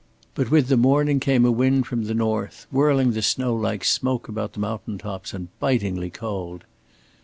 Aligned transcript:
But 0.33 0.49
with 0.49 0.67
the 0.67 0.77
morning 0.77 1.19
came 1.19 1.45
a 1.45 1.51
wind 1.51 1.85
from 1.85 2.05
the 2.05 2.15
north, 2.15 2.65
whirling 2.71 3.11
the 3.11 3.21
snow 3.21 3.55
like 3.55 3.83
smoke 3.83 4.27
about 4.27 4.53
the 4.53 4.59
mountain 4.59 4.97
tops, 4.97 5.31
and 5.31 5.49
bitingly 5.59 6.09
cold. 6.09 6.63